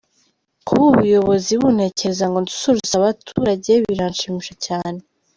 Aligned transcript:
Kuba 0.65 0.83
ubuyobozi 0.91 1.51
buntekereza 1.61 2.25
ngo 2.27 2.37
nsusurutse 2.43 2.93
abaturage 2.97 3.71
biranshimisha 3.87 4.53
cyane. 4.65 4.99